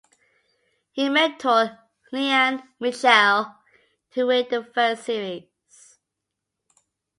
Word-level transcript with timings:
He 0.93 1.09
mentored 1.09 1.77
Leanne 2.11 2.63
Mitchell 2.79 3.53
to 4.13 4.23
win 4.25 4.47
the 4.49 4.63
first 4.63 5.03
series. 5.03 5.43